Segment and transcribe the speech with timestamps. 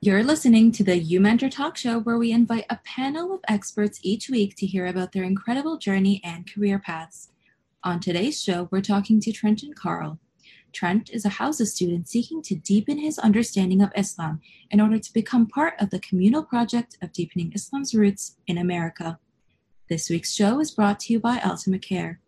[0.00, 3.98] You're listening to the You Mentor Talk Show, where we invite a panel of experts
[4.04, 7.30] each week to hear about their incredible journey and career paths.
[7.82, 10.20] On today's show, we're talking to Trenton Carl.
[10.72, 15.12] Trent is a Hawza student seeking to deepen his understanding of Islam in order to
[15.12, 19.18] become part of the communal project of deepening Islam's roots in America.
[19.88, 22.20] This week's show is brought to you by Ultimate Care.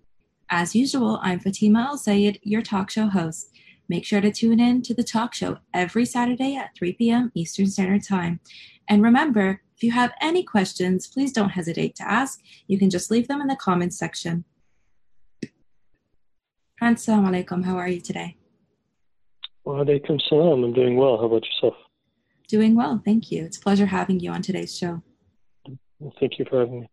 [0.48, 3.52] As usual, I'm Fatima Al Sayed, your talk show host.
[3.90, 7.32] Make sure to tune in to the talk show every Saturday at 3 p.m.
[7.34, 8.38] Eastern Standard Time.
[8.86, 12.40] And remember, if you have any questions, please don't hesitate to ask.
[12.68, 14.44] You can just leave them in the comments section.
[16.80, 17.64] Assalamu alaikum.
[17.64, 18.36] How are you today?
[19.64, 20.62] Wa alaikum salam.
[20.62, 21.18] I'm doing well.
[21.18, 21.74] How about yourself?
[22.46, 23.02] Doing well.
[23.04, 23.44] Thank you.
[23.44, 25.02] It's a pleasure having you on today's show.
[25.98, 26.90] Well, thank you for having me.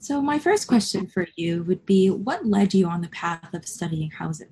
[0.00, 3.64] So, my first question for you would be what led you on the path of
[3.64, 4.46] studying Hawza?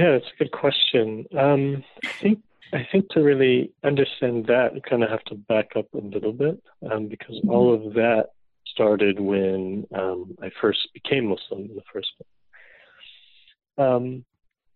[0.00, 1.26] Yeah, it's a good question.
[1.38, 2.38] Um, I think
[2.72, 6.32] I think to really understand that, you kind of have to back up a little
[6.32, 6.58] bit
[6.90, 7.50] um, because mm-hmm.
[7.50, 8.28] all of that
[8.66, 13.86] started when um, I first became Muslim in the first place.
[13.86, 14.24] Um,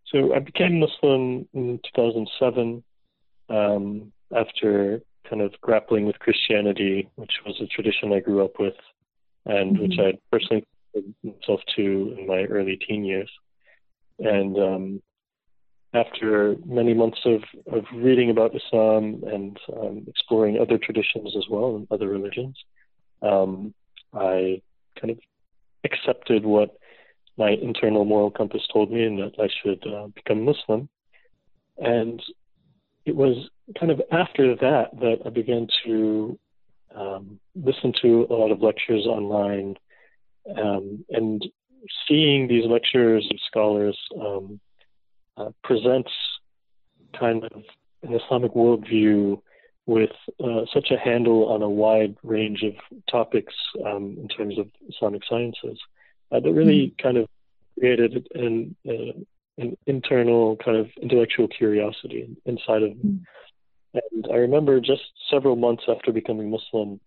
[0.09, 2.85] so I became Muslim in 2007
[3.49, 8.75] um, after kind of grappling with Christianity, which was a tradition I grew up with
[9.47, 9.85] and mm-hmm.
[9.85, 10.67] which I personally
[11.23, 13.31] myself to in my early teen years.
[14.19, 15.03] And um,
[15.95, 17.43] after many months of,
[17.73, 22.57] of reading about Islam and um, exploring other traditions as well and other religions,
[23.23, 23.73] um,
[24.13, 24.61] I
[25.01, 25.19] kind of
[25.85, 26.77] accepted what
[27.37, 30.89] my internal moral compass told me and that I should uh, become Muslim.
[31.79, 32.23] And
[33.05, 33.49] it was
[33.79, 36.39] kind of after that that I began to
[36.95, 39.77] um, listen to a lot of lectures online
[40.57, 41.45] um, and
[42.09, 44.61] seeing these lectures of scholars um,
[45.37, 46.11] uh, presents
[47.19, 47.63] kind of
[48.03, 49.41] an Islamic worldview
[49.87, 50.11] with
[50.43, 52.73] uh, such a handle on a wide range of
[53.11, 55.79] topics um, in terms of Islamic sciences
[56.33, 57.03] uh, that really mm-hmm.
[57.03, 57.29] kind of
[57.79, 59.13] created an, uh,
[59.59, 63.11] an internal kind of intellectual curiosity inside of me.
[63.11, 63.99] Mm-hmm.
[64.15, 66.99] And I remember just several months after becoming Muslim,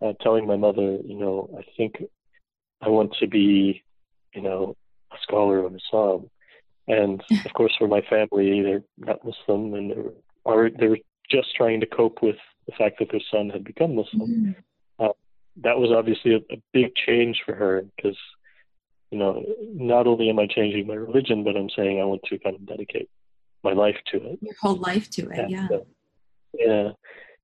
[0.00, 2.02] uh, telling my mother, you know, I think
[2.80, 3.82] I want to be,
[4.32, 4.76] you know,
[5.12, 6.30] a scholar of Islam.
[6.88, 9.96] And of course, for my family, they're not Muslim, and they
[10.44, 10.98] were, they were
[11.30, 14.28] just trying to cope with the fact that their son had become Muslim.
[14.28, 15.04] Mm-hmm.
[15.04, 15.12] Uh,
[15.62, 18.16] that was obviously a, a big change for her because,
[19.10, 19.44] you know,
[19.74, 22.66] not only am I changing my religion, but I'm saying I want to kind of
[22.66, 23.08] dedicate
[23.62, 24.38] my life to it.
[24.40, 25.68] Your whole life to it, and, yeah.
[25.72, 25.78] Uh,
[26.54, 26.90] yeah,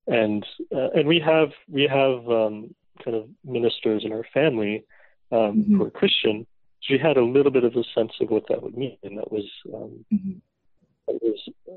[0.06, 0.44] and
[0.75, 2.75] uh, and we have we have um,
[3.05, 4.84] kind of ministers in our family
[5.32, 5.76] um, mm-hmm.
[5.76, 6.47] who are Christian,
[6.81, 9.31] she had a little bit of a sense of what that would mean, and that
[9.31, 9.44] was
[9.75, 10.39] um, mm-hmm.
[11.09, 11.75] it was uh,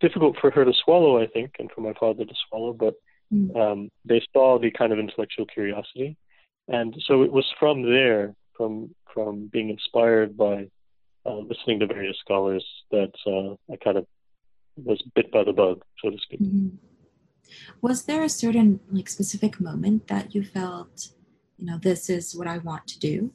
[0.00, 2.72] difficult for her to swallow, I think, and for my father to swallow.
[2.72, 2.94] But
[3.32, 3.56] mm-hmm.
[3.56, 6.16] um, they saw the kind of intellectual curiosity,
[6.68, 10.68] and so it was from there, from from being inspired by
[11.26, 14.06] uh, listening to various scholars, that uh, I kind of
[14.76, 16.40] was bit by the bug, so to speak.
[16.40, 16.76] Mm-hmm.
[17.82, 21.08] Was there a certain like specific moment that you felt,
[21.58, 23.32] you know, this is what I want to do?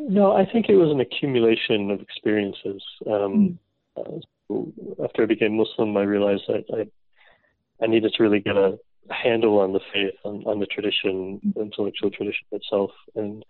[0.00, 2.82] No, I think it was an accumulation of experiences.
[3.06, 3.58] Um,
[3.96, 4.72] mm.
[5.04, 8.78] after I became Muslim, I realized that I, I needed to really get a
[9.10, 12.90] handle on the faith, on, on the tradition, the intellectual tradition itself.
[13.16, 13.44] And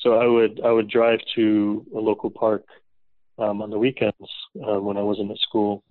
[0.00, 2.64] so I would I would drive to a local park
[3.38, 4.16] um, on the weekends
[4.56, 5.82] uh, when I wasn't at school,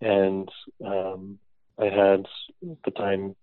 [0.00, 0.48] and
[0.84, 1.38] um,
[1.78, 2.26] I had
[2.70, 3.34] at the time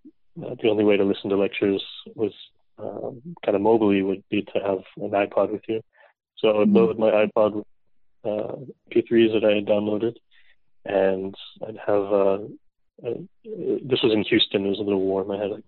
[0.43, 1.83] uh, the only way to listen to lectures
[2.15, 2.31] was
[2.79, 5.81] um, kind of mobily would be to have an iPod with you.
[6.37, 6.77] So I would mm-hmm.
[6.77, 7.65] load my iPod with
[8.23, 8.55] uh,
[8.91, 10.15] MP3s that I had downloaded,
[10.85, 11.35] and
[11.67, 12.03] I'd have.
[12.03, 12.37] Uh,
[13.05, 13.13] uh,
[13.43, 14.65] this was in Houston.
[14.65, 15.29] It was a little warm.
[15.29, 15.63] I had a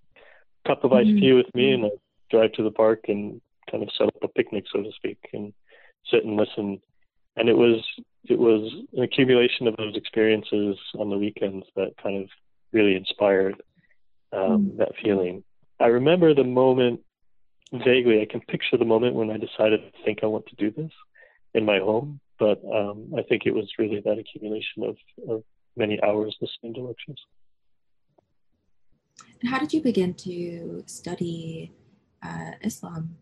[0.68, 1.20] cup of iced mm-hmm.
[1.20, 1.92] tea with me, and I'd
[2.32, 3.40] drive to the park and
[3.70, 5.54] kind of set up a picnic, so to speak, and
[6.10, 6.82] sit and listen.
[7.36, 7.84] And it was
[8.26, 12.30] it was an accumulation of those experiences on the weekends that kind of
[12.72, 13.56] really inspired
[14.34, 14.78] um, mm-hmm.
[14.78, 15.44] that feeling.
[15.80, 17.02] I remember the moment
[17.72, 18.22] vaguely.
[18.22, 20.92] I can picture the moment when I decided to think I want to do this
[21.54, 24.98] in my home, but um, I think it was really that accumulation of,
[25.30, 25.44] of
[25.78, 27.20] many hours listening to lectures.
[29.42, 31.72] And how did you begin to study
[32.24, 33.16] uh, Islam?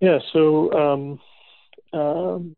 [0.00, 1.20] Yeah, so um,
[1.98, 2.56] um,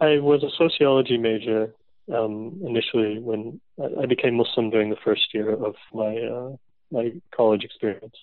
[0.00, 1.74] I was a sociology major
[2.14, 3.60] um, initially when
[4.00, 6.56] I became Muslim during the first year of my uh,
[6.90, 8.16] my college experience.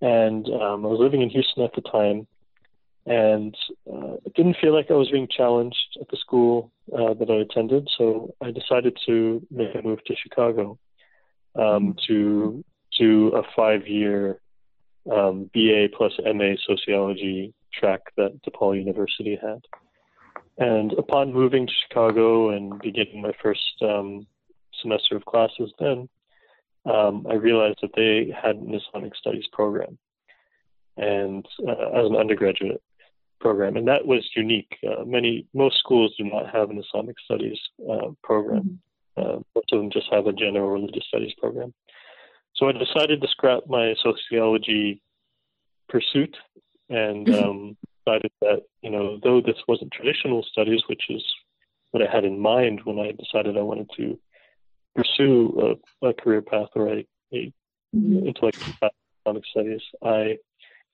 [0.00, 2.26] And um, I was living in Houston at the time.
[3.06, 3.56] and
[3.90, 7.36] uh, it didn't feel like I was being challenged at the school uh, that I
[7.36, 7.88] attended.
[7.96, 10.78] So I decided to make a move to Chicago
[11.54, 12.62] um, to
[12.98, 14.40] do a five-year
[15.10, 19.62] um, BA plus MA sociology track that DePaul University had.
[20.58, 24.26] And upon moving to Chicago and beginning my first um,
[24.82, 26.08] semester of classes, then
[26.84, 29.98] um, I realized that they had an Islamic studies program,
[30.96, 32.82] and uh, as an undergraduate
[33.40, 34.76] program, and that was unique.
[34.86, 37.58] Uh, many most schools do not have an Islamic studies
[37.90, 38.80] uh, program.
[39.16, 39.36] Mm-hmm.
[39.36, 41.74] Uh, most of them just have a general religious studies program.
[42.56, 45.02] So I decided to scrap my sociology
[45.88, 46.36] pursuit
[46.88, 47.44] and mm-hmm.
[47.44, 51.22] um, decided that you know though this wasn't traditional studies, which is
[51.90, 54.18] what I had in mind when I decided I wanted to
[54.98, 57.52] pursue a, a career path or a, a
[57.94, 58.26] mm-hmm.
[58.26, 58.92] intellectual path
[59.22, 60.38] Islamic studies, I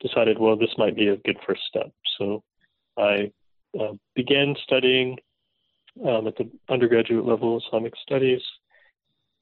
[0.00, 1.90] decided, well, this might be a good first step.
[2.18, 2.42] So
[2.98, 3.30] I
[3.78, 5.16] uh, began studying
[6.06, 8.42] um, at the undergraduate level Islamic studies,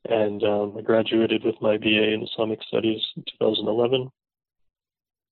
[0.08, 4.10] and um, I graduated with my BA in Islamic studies in 2011,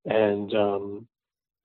[0.06, 1.08] and um,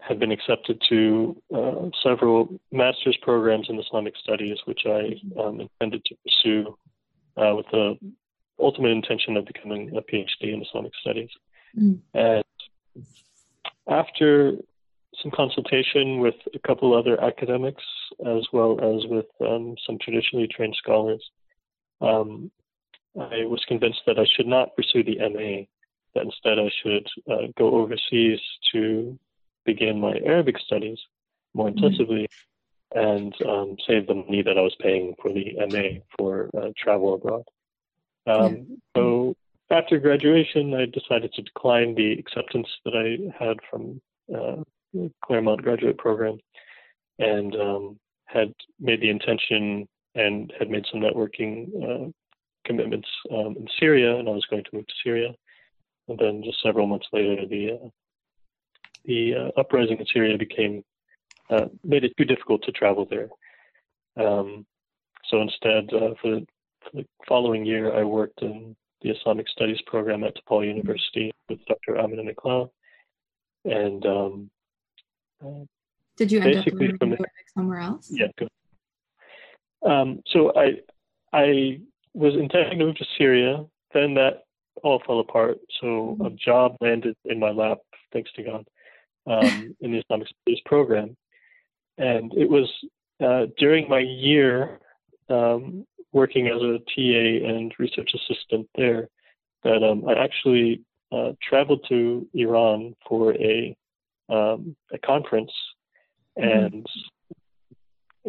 [0.02, 6.04] had been accepted to uh, several master's programs in Islamic studies, which I um, intended
[6.06, 6.78] to pursue
[7.38, 7.98] uh, with the
[8.60, 11.30] ultimate intention of becoming a PhD in Islamic studies.
[11.78, 12.00] Mm.
[12.14, 12.44] And
[13.88, 14.54] after
[15.22, 17.84] some consultation with a couple other academics,
[18.26, 21.24] as well as with um, some traditionally trained scholars,
[22.02, 22.52] um,
[23.20, 25.66] I was convinced that I should not pursue the MA,
[26.14, 28.40] that instead I should uh, go overseas
[28.74, 29.18] to
[29.66, 31.00] begin my Arabic studies
[31.54, 31.84] more mm-hmm.
[31.84, 32.55] intensively mm-hmm.
[32.96, 37.16] And um, save the money that I was paying for the MA for uh, travel
[37.16, 37.44] abroad.
[38.26, 38.76] Um, yeah.
[38.96, 39.36] So
[39.70, 44.02] after graduation, I decided to decline the acceptance that I had from
[44.34, 44.64] uh,
[45.26, 46.40] Claremont graduate program
[47.20, 52.12] and um, had made the intention and had made some networking uh,
[52.66, 55.34] commitments um, in Syria, and I was going to move to Syria.
[56.08, 57.90] And then just several months later, the uh,
[59.04, 60.84] the uh, uprising in Syria became
[61.50, 63.30] uh, made it too difficult to travel there.
[64.18, 64.66] Um,
[65.30, 66.48] so instead, uh, for the,
[66.84, 71.60] for the following year, I worked in the Islamic Studies program at DePaul University with
[71.66, 71.94] Dr.
[71.94, 72.70] Aminah McCloud.
[73.66, 74.50] And um,
[75.44, 75.66] uh,
[76.18, 76.66] did you end up
[77.00, 77.18] from
[77.56, 78.10] somewhere else?
[78.12, 78.28] Yeah.
[78.38, 78.50] Good.
[79.86, 80.80] Um, so I
[81.34, 81.80] I
[82.14, 83.66] was intending to move to Syria.
[83.94, 84.44] Then that
[84.84, 85.58] all fell apart.
[85.82, 87.80] So a job landed in my lap,
[88.14, 88.68] thanks to God,
[89.28, 91.16] um, in the Islamic Studies program.
[91.98, 92.70] And it was
[93.24, 94.80] uh, during my year
[95.30, 99.10] um, working as a TA and research assistant there
[99.64, 100.82] that um, I actually
[101.12, 103.76] uh, traveled to Iran for a
[104.28, 105.52] um, a conference,
[106.38, 106.48] mm-hmm.
[106.48, 106.86] and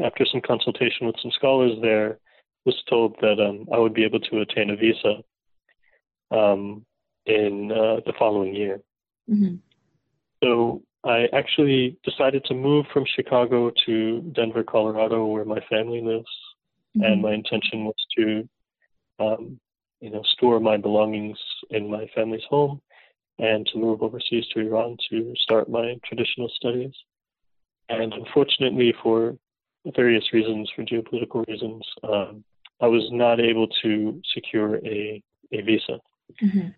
[0.04, 2.18] after some consultation with some scholars there,
[2.66, 5.22] was told that um, I would be able to attain a visa
[6.30, 6.84] um,
[7.24, 8.80] in uh, the following year.
[9.30, 9.56] Mm-hmm.
[10.42, 16.26] So I actually decided to move from Chicago to Denver, Colorado, where my family lives,
[16.96, 17.04] mm-hmm.
[17.04, 18.48] and my intention was to,
[19.20, 19.60] um,
[20.00, 21.38] you know, store my belongings
[21.70, 22.80] in my family's home,
[23.38, 26.92] and to move overseas to Iran to start my traditional studies.
[27.88, 29.36] And unfortunately, for
[29.94, 32.42] various reasons, for geopolitical reasons, um,
[32.80, 35.22] I was not able to secure a,
[35.52, 36.00] a visa.
[36.42, 36.68] Mm-hmm.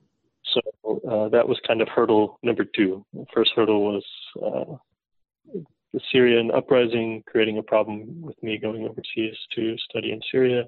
[0.54, 3.04] So uh, that was kind of hurdle number two.
[3.12, 4.04] The first hurdle was
[4.36, 4.76] uh,
[5.92, 10.64] the Syrian uprising creating a problem with me going overseas to study in Syria,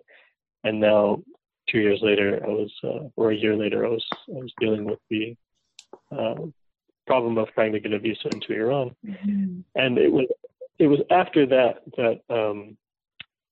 [0.64, 1.22] and now
[1.70, 4.84] two years later, I was, uh, or a year later, I was, I was dealing
[4.84, 5.36] with the
[6.10, 6.46] uh,
[7.06, 9.60] problem of trying to get a visa into Iran, mm-hmm.
[9.74, 10.26] and it was,
[10.78, 12.76] it was after that that um,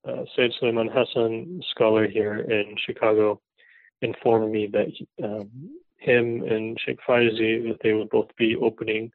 [0.07, 3.41] uh, Said Suleiman Hassan, scholar here in Chicago,
[4.01, 4.87] informed me that
[5.23, 5.49] um,
[5.99, 9.11] him and Sheikh Faizi that they would both be opening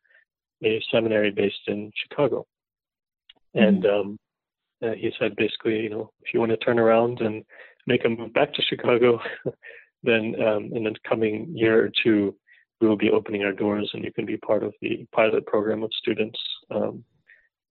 [0.63, 2.47] a seminary based in Chicago.
[3.55, 4.01] And mm-hmm.
[4.01, 4.19] um,
[4.83, 7.45] uh, he said basically, you know, if you want to turn around and
[7.87, 9.21] make a move back to Chicago,
[10.03, 12.35] then um, in the coming year or two,
[12.81, 15.83] we will be opening our doors and you can be part of the pilot program
[15.83, 16.39] of students
[16.71, 17.05] um,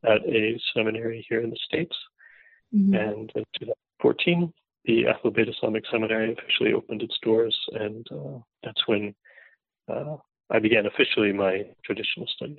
[0.05, 1.95] at a seminary here in the States.
[2.73, 2.93] Mm-hmm.
[2.95, 4.53] And in 2014,
[4.85, 9.15] the Bayt Islamic Seminary officially opened its doors, and uh, that's when
[9.91, 10.17] uh,
[10.49, 12.57] I began officially my traditional studies.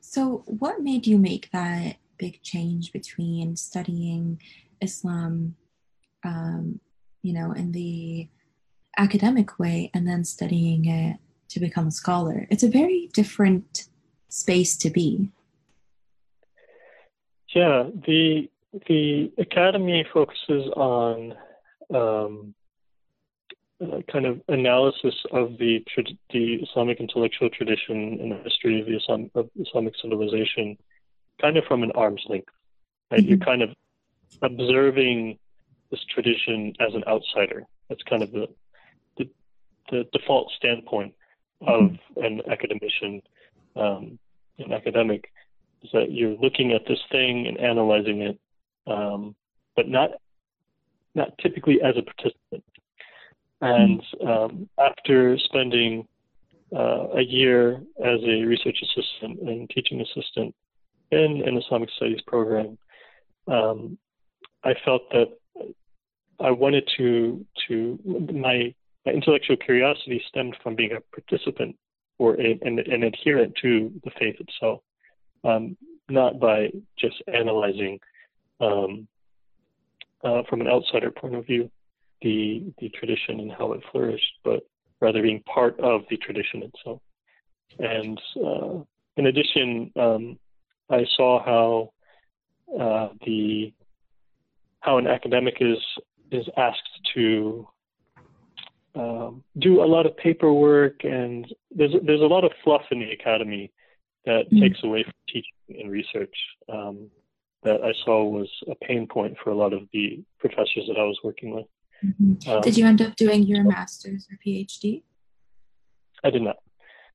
[0.00, 4.40] So, what made you make that big change between studying
[4.80, 5.56] Islam,
[6.24, 6.80] um,
[7.22, 8.28] you know, in the
[8.96, 11.18] academic way and then studying it
[11.50, 12.46] to become a scholar?
[12.50, 13.88] It's a very different
[14.28, 15.28] space to be.
[17.54, 18.48] Yeah, the
[18.86, 21.34] the academy focuses on
[21.92, 22.54] um,
[23.82, 25.84] uh, kind of analysis of the
[26.30, 30.76] the Islamic intellectual tradition and the history of the Islam, of Islamic civilization,
[31.40, 32.52] kind of from an arm's length.
[33.10, 33.20] Right?
[33.20, 33.28] Mm-hmm.
[33.28, 33.70] You're kind of
[34.42, 35.38] observing
[35.90, 37.64] this tradition as an outsider.
[37.88, 38.48] That's kind of the
[39.16, 39.28] the,
[39.90, 41.14] the default standpoint
[41.62, 42.22] of mm-hmm.
[42.22, 43.22] an academician,
[43.76, 44.18] um,
[44.58, 45.32] an academic,
[45.82, 48.38] is that you're looking at this thing and analyzing it,
[48.86, 49.34] um,
[49.76, 50.10] but not
[51.14, 52.64] not typically as a participant.
[53.60, 56.06] And um, after spending
[56.74, 60.54] uh, a year as a research assistant and teaching assistant
[61.10, 62.78] in an Islamic studies program,
[63.48, 63.98] um,
[64.64, 65.28] I felt that
[66.38, 67.98] I wanted to to
[68.32, 71.76] my, my intellectual curiosity stemmed from being a participant
[72.18, 74.80] or a, an, an adherent to the faith itself,
[75.44, 75.76] um,
[76.08, 76.68] not by
[76.98, 77.98] just analyzing
[78.60, 79.08] um,
[80.22, 81.70] uh, from an outsider point of view
[82.22, 84.66] the the tradition and how it flourished, but
[85.00, 87.00] rather being part of the tradition itself.
[87.78, 88.80] And uh,
[89.16, 90.38] in addition, um,
[90.90, 91.92] I saw how
[92.78, 93.72] uh, the
[94.80, 95.78] how an academic is
[96.30, 97.68] is asked to
[98.94, 103.10] um, do a lot of paperwork, and there's there's a lot of fluff in the
[103.12, 103.72] academy
[104.26, 104.60] that mm-hmm.
[104.60, 106.34] takes away from teaching and research.
[106.68, 107.10] Um,
[107.62, 111.04] that I saw was a pain point for a lot of the professors that I
[111.04, 111.66] was working with.
[112.04, 112.50] Mm-hmm.
[112.50, 115.02] Um, did you end up doing your master's or PhD?
[116.24, 116.56] I did not.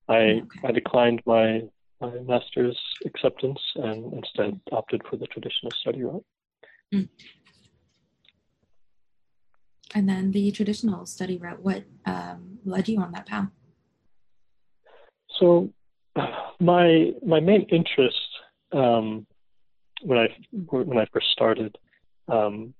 [0.07, 0.59] I okay.
[0.63, 1.63] I declined my
[2.01, 6.25] my master's acceptance and instead opted for the traditional study route.
[6.93, 7.09] Mm.
[9.95, 13.47] And then the traditional study route, what um, led you on that path?
[15.39, 15.71] So,
[16.59, 18.17] my my main interest
[18.71, 19.25] um,
[20.05, 20.27] when I
[20.69, 21.77] when I first started
[22.27, 22.73] um,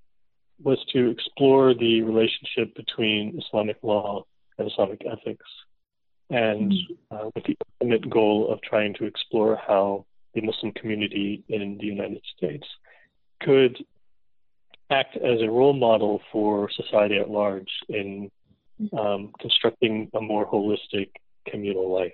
[0.64, 4.26] was to explore the relationship between Islamic law
[4.58, 5.46] and Islamic ethics,
[6.30, 7.16] and mm-hmm.
[7.16, 11.86] uh, with the ultimate goal of trying to explore how the Muslim community in the
[11.86, 12.68] United States
[13.42, 13.84] could
[14.92, 18.30] act as a role model for society at large in
[18.82, 18.98] mm-hmm.
[18.98, 21.10] um, constructing a more holistic
[21.48, 22.14] communal life.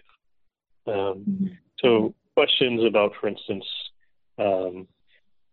[0.87, 1.47] Um, mm-hmm.
[1.79, 3.65] So, questions about, for instance,
[4.37, 4.87] um,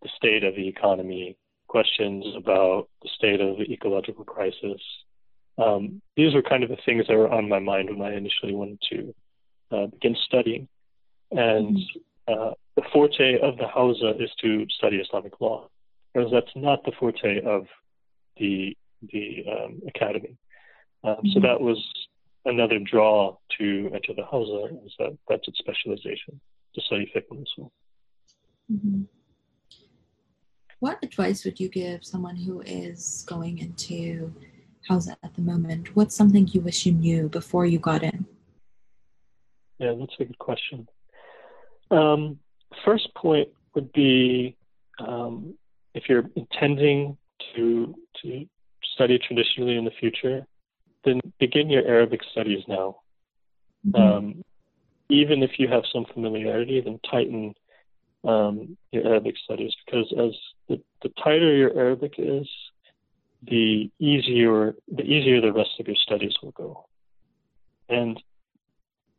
[0.02, 1.37] the state of the economy,
[1.69, 4.81] questions about the state of the ecological crisis.
[5.59, 8.55] Um, these were kind of the things that were on my mind when I initially
[8.55, 9.14] wanted to
[9.71, 10.69] uh, begin studying.
[11.31, 12.33] And mm-hmm.
[12.33, 15.69] uh, the forte of the Hawza is to study Islamic law,
[16.12, 17.67] whereas that's not the forte of
[18.38, 18.76] the
[19.12, 20.37] the um, academy.
[21.05, 21.28] Um, mm-hmm.
[21.35, 21.78] So that was
[22.45, 26.40] another draw to enter the Hawza, is that that's its specialization
[26.75, 27.71] to study fiqh and usul.
[28.73, 29.02] Mm-hmm.
[30.80, 34.32] What advice would you give someone who is going into
[34.88, 35.97] Hawza at the moment?
[35.97, 38.26] What's something you wish you knew before you got in?
[39.78, 40.88] Yeah, that's a good question.
[41.90, 42.38] Um,
[42.85, 44.56] first point would be
[44.99, 45.54] um,
[45.94, 47.16] if you're intending
[47.54, 48.47] to to
[48.94, 50.47] study traditionally in the future,
[51.04, 52.97] then begin your Arabic studies now.
[53.87, 54.02] Mm-hmm.
[54.02, 54.44] Um,
[55.08, 57.54] even if you have some familiarity, then tighten
[58.25, 60.35] um, your Arabic studies because as
[60.69, 62.49] the, the tighter your Arabic is,
[63.43, 66.87] the easier the easier the rest of your studies will go.
[67.89, 68.21] And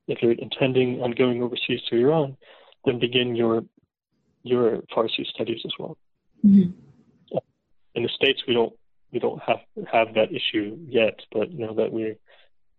[0.08, 2.38] if you're intending on going overseas to Iran,
[2.86, 3.64] then begin your
[4.44, 5.98] your Farsi studies as well.
[6.46, 6.72] Mm-hmm.
[7.96, 8.74] In the states, we don't
[9.12, 9.60] we don't have
[9.92, 12.16] have that issue yet, but now that we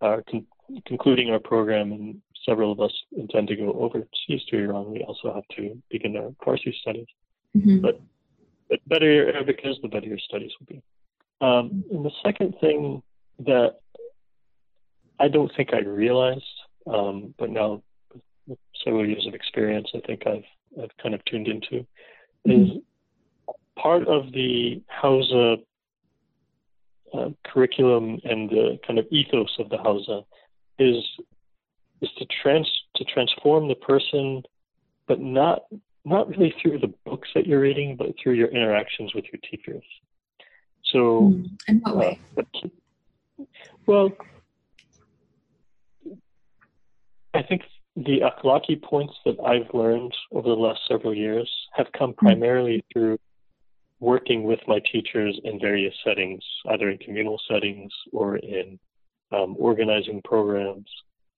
[0.01, 0.47] are con-
[0.87, 5.35] concluding our program and several of us intend to go overseas to Iran, we also
[5.35, 7.07] have to begin our Farsi studies.
[7.57, 7.81] Mm-hmm.
[7.81, 8.01] But
[8.71, 10.83] the better Arabic is, the better your studies will be.
[11.41, 13.03] Um, and the second thing
[13.41, 13.77] that
[15.19, 16.45] I don't think I realized,
[16.87, 17.83] um, but now
[18.47, 20.45] with several years of experience, I think I've
[20.81, 21.85] I've kind of tuned into,
[22.45, 22.69] is
[23.77, 25.57] part of the Hawza
[27.13, 30.25] uh, curriculum and the kind of ethos of the Hawza
[30.79, 31.05] is
[32.01, 34.43] is to trans to transform the person,
[35.07, 35.63] but not
[36.05, 39.85] not really through the books that you're reading, but through your interactions with your teachers.
[40.85, 42.21] So, mm, in what way?
[42.37, 42.43] Uh,
[43.87, 44.11] well,
[47.35, 47.63] I think
[47.97, 52.27] the akhlaqi points that I've learned over the last several years have come hmm.
[52.27, 52.93] primarily mm.
[52.93, 53.19] through
[54.01, 58.79] working with my teachers in various settings, either in communal settings or in
[59.31, 60.89] um, organizing programs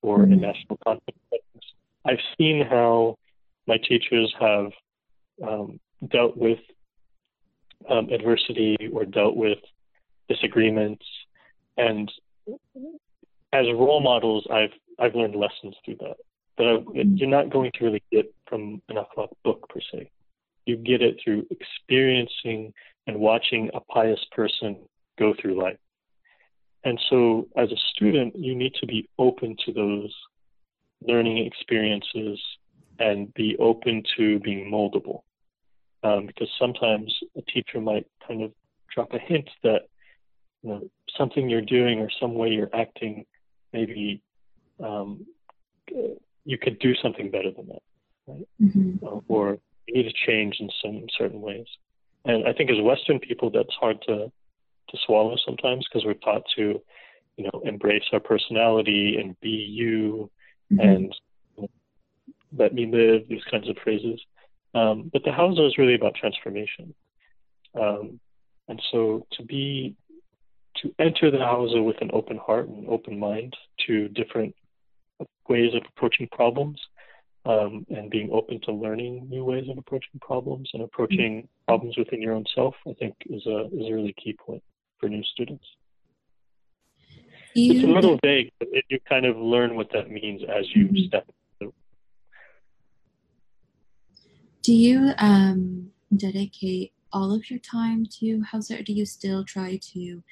[0.01, 0.35] or mm-hmm.
[0.35, 1.65] in national conference settings.
[2.07, 3.19] I've seen how
[3.67, 4.71] my teachers have
[5.47, 6.59] um, dealt with
[7.89, 9.59] um, adversity or dealt with
[10.29, 11.05] disagreements,
[11.77, 12.11] and
[13.53, 16.17] as role models, I've I've learned lessons through that
[16.59, 20.11] that I, you're not going to really get from an akhlaq book per se.
[20.67, 22.73] You get it through experiencing
[23.07, 24.77] and watching a pious person
[25.19, 25.79] go through life.
[26.85, 30.13] And so, as a student, you need to be open to those
[31.07, 32.41] learning experiences
[33.03, 35.23] and be open to being moldable.
[36.05, 38.53] Um, because sometimes a teacher might kind of
[38.93, 39.83] drop a hint that
[40.63, 40.83] you know
[41.17, 43.25] something you're doing or some way you're acting
[43.73, 44.21] maybe
[44.83, 45.25] um,
[46.45, 47.83] you could do something better than that,
[48.27, 48.49] right?
[48.61, 49.05] Mm-hmm.
[49.05, 51.67] Uh, or you need to change in some certain ways.
[52.25, 54.31] And I think as Western people, that's hard to
[54.89, 56.81] to swallow sometimes because we're taught to,
[57.37, 60.31] you know, embrace our personality and be you
[60.73, 60.81] mm-hmm.
[60.81, 61.17] and
[62.57, 64.21] let me live, these kinds of phrases.
[64.75, 66.95] Um, but the Hawza is really about transformation.
[67.79, 68.21] Um,
[68.69, 69.97] and so to be,
[70.77, 73.55] to enter the Hawza with an open heart and open mind
[73.87, 74.55] to different
[75.49, 76.81] ways of approaching problems
[77.45, 81.65] um, and being open to learning new ways of approaching problems and approaching mm-hmm.
[81.67, 84.63] problems within your own self, I think is a, is a really key point
[84.99, 85.65] for new students.
[87.55, 90.65] You, it's a little vague, but it, you kind of learn what that means as
[90.75, 91.07] you mm-hmm.
[91.09, 91.27] step
[94.63, 99.79] Do you um, dedicate all of your time to Hawza, or do you still try
[99.93, 100.23] to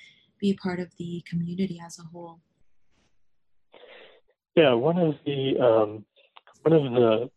[0.41, 2.39] be a part of the community as a whole?
[4.55, 6.05] Yeah, one of the um,
[6.63, 7.31] one of the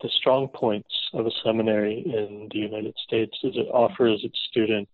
[0.00, 4.92] the strong points of a seminary in the United States is it offers its students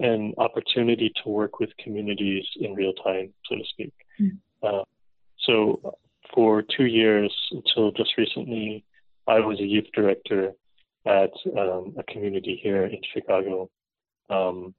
[0.00, 3.94] an opportunity to work with communities in real time, so to speak.
[4.20, 4.38] Mm.
[4.62, 4.84] Uh,
[5.40, 5.96] so,
[6.34, 8.84] for two years until just recently,
[9.28, 10.52] I was a youth director
[11.06, 13.70] at um, a community here in Chicago.
[14.30, 14.74] Um,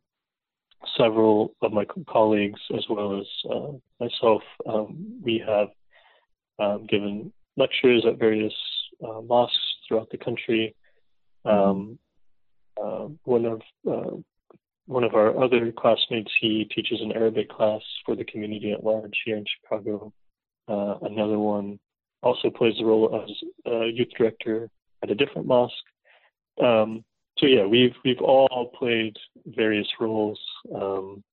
[0.97, 5.67] several of my colleagues, as well as uh, myself, um, we have
[6.59, 8.53] um, given lectures at various
[9.03, 9.55] uh, mosques
[9.87, 10.75] throughout the country.
[11.45, 11.99] Um,
[12.81, 14.15] uh, one of uh,
[14.85, 19.15] one of our other classmates, he teaches an Arabic class for the community at large
[19.23, 20.11] here in Chicago.
[20.67, 21.79] Uh, another one
[22.21, 24.69] also plays the role as a youth director
[25.03, 25.73] at a different mosque.
[26.61, 27.03] Um,
[27.37, 30.39] so yeah, we've we've all played various roles
[30.75, 31.23] um,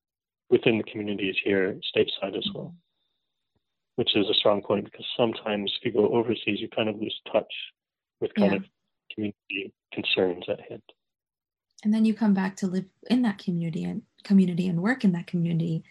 [0.51, 2.75] within the communities here stateside as well,
[3.97, 7.21] which is a strong point because sometimes if you go overseas, you kind of lose
[7.33, 7.53] touch
[8.21, 8.59] with kind yeah.
[8.59, 8.65] of
[9.13, 10.83] community concerns at hand.
[11.85, 15.13] And then you come back to live in that community and community and work in
[15.13, 15.83] that community,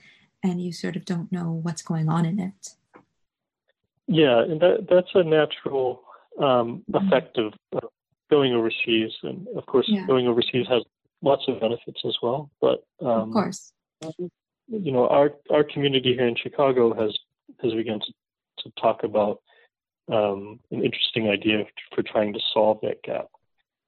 [0.43, 2.75] and you sort of don't know what's going on in it.
[4.07, 6.03] Yeah, and that that's a natural
[6.39, 7.07] um, mm-hmm.
[7.07, 7.53] effect of
[8.29, 10.05] going overseas, and of course, yeah.
[10.05, 10.83] going overseas has
[11.21, 12.49] lots of benefits as well.
[12.61, 13.71] But um, of course,
[14.67, 17.17] you know, our our community here in Chicago has
[17.61, 18.13] has begun to,
[18.63, 19.41] to talk about
[20.11, 23.27] um, an interesting idea for trying to solve that gap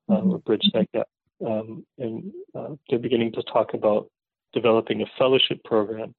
[0.10, 0.32] uh, mm-hmm.
[0.32, 1.08] or bridge that gap,
[1.46, 4.10] um, and uh, they're beginning to talk about
[4.54, 6.16] developing a fellowship program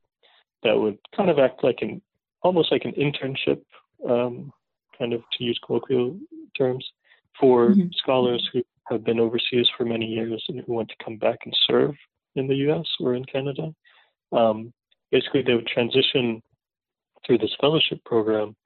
[0.62, 2.00] that would kind of act like an
[2.42, 3.62] almost like an internship
[4.06, 4.52] um,
[4.98, 6.18] kind of to use colloquial
[6.56, 6.84] terms,
[7.38, 7.88] for mm-hmm.
[7.96, 11.56] scholars who have been overseas for many years and who want to come back and
[11.66, 11.94] serve
[12.34, 13.74] in the US or in Canada.
[14.32, 14.72] Um,
[15.10, 16.42] basically, they would transition
[17.26, 18.56] through this fellowship program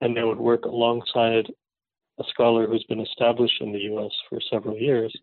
[0.00, 1.46] and they would work alongside
[2.18, 5.14] a scholar who's been established in the US for several years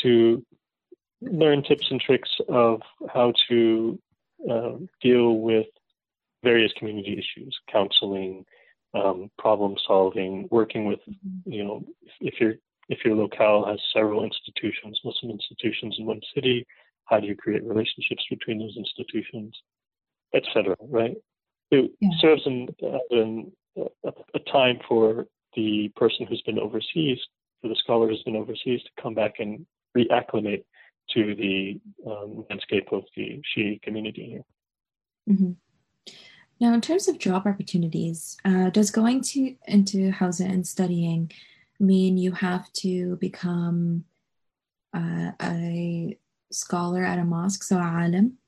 [0.00, 0.44] to
[1.22, 2.80] learn tips and tricks of
[3.12, 3.98] how to
[4.50, 5.66] uh, deal with
[6.44, 8.44] various community issues, counseling,
[8.94, 11.50] um, problem solving, working with, mm-hmm.
[11.50, 11.84] you know,
[12.20, 12.54] if, your
[12.88, 16.66] if your locale has several institutions, Muslim institutions in one city,
[17.04, 19.54] how do you create relationships between those institutions,
[20.34, 20.76] etc.
[20.80, 21.16] Right?
[21.70, 22.08] It yeah.
[22.20, 22.68] serves in,
[23.10, 27.18] in a, a time for the person who's been overseas,
[27.60, 30.64] for the scholar who's been overseas, to come back and reacclimate
[31.14, 35.34] to the um, landscape of the Shi'i community here.
[35.34, 35.52] Mm-hmm.
[36.58, 41.30] Now, in terms of job opportunities, uh, does going to into Hawza and studying
[41.78, 44.04] mean you have to become
[44.94, 46.16] uh, a
[46.50, 48.38] scholar at a mosque, so alim?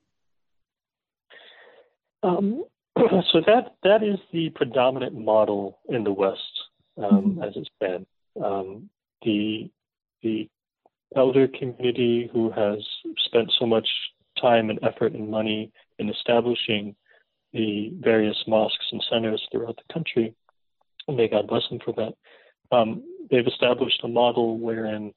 [2.23, 2.64] Um,
[2.97, 6.40] so that that is the predominant model in the West
[6.97, 7.42] um, mm-hmm.
[7.42, 8.07] as it's been.
[8.42, 8.88] Um,
[9.23, 9.71] the
[10.23, 10.49] the
[11.16, 12.79] elder community who has
[13.27, 13.88] spent so much
[14.40, 16.94] time and effort and money in establishing
[17.53, 20.35] the various mosques and centers throughout the country,
[21.07, 22.15] and may God bless them for that.
[22.77, 25.13] Um, they've established a model wherein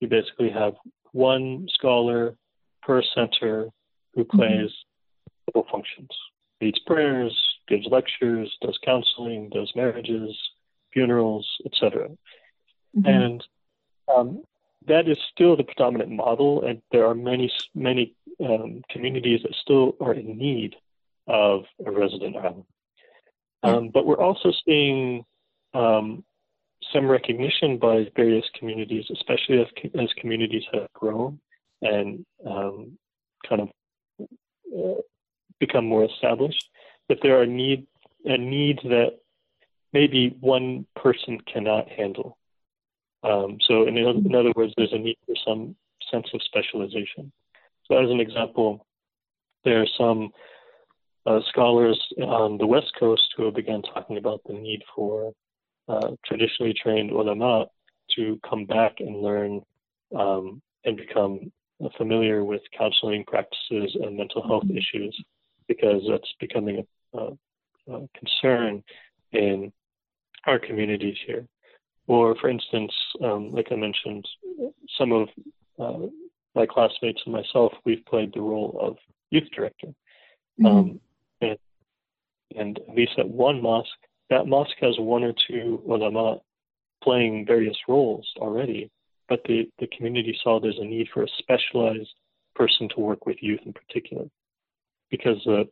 [0.00, 0.74] you basically have
[1.12, 2.36] one scholar
[2.82, 3.68] per center
[4.14, 4.38] who mm-hmm.
[4.38, 4.70] plays
[5.54, 5.70] mm-hmm.
[5.70, 6.10] functions,
[6.60, 7.36] leads prayers,
[7.68, 10.36] gives lectures, does counseling, does marriages,
[10.92, 12.08] funerals, etc.
[12.96, 13.06] Mm-hmm.
[13.06, 13.44] And
[14.14, 14.42] um,
[14.86, 19.96] that is still the predominant model, and there are many many um, communities that still
[20.00, 20.76] are in need
[21.26, 22.64] of a resident alim.
[23.62, 25.24] Um, but we're also seeing
[25.74, 26.24] um,
[26.92, 29.66] some recognition by various communities, especially as,
[29.98, 31.40] as communities have grown
[31.82, 32.98] and um,
[33.48, 33.68] kind of
[34.76, 35.00] uh,
[35.58, 36.70] become more established,
[37.08, 37.86] that there are need
[38.24, 39.18] a need that
[39.92, 42.36] maybe one person cannot handle.
[43.22, 45.76] Um, so, in, in other words, there's a need for some
[46.10, 47.32] sense of specialization.
[47.86, 48.86] So, as an example,
[49.64, 50.30] there are some
[51.26, 55.32] uh, scholars on the West Coast who have begun talking about the need for
[55.88, 57.66] uh, traditionally trained ulama
[58.14, 59.60] to come back and learn
[60.16, 61.52] um, and become
[61.96, 64.78] familiar with counseling practices and mental health mm-hmm.
[64.78, 65.16] issues
[65.68, 66.84] because that's becoming
[67.14, 67.32] a, a,
[67.92, 68.82] a concern
[69.32, 69.72] in
[70.46, 71.46] our communities here.
[72.06, 74.26] Or, for instance, um, like I mentioned,
[74.96, 75.28] some of
[75.78, 76.06] uh,
[76.54, 78.96] my classmates and myself, we've played the role of
[79.30, 79.88] youth director.
[80.60, 80.66] Mm-hmm.
[80.66, 81.00] Um,
[82.54, 83.88] and at least at one mosque,
[84.30, 86.38] that mosque has one or two ulama
[87.02, 88.90] playing various roles already,
[89.28, 92.14] but the, the community saw there's a need for a specialized
[92.54, 94.24] person to work with youth in particular
[95.10, 95.68] because the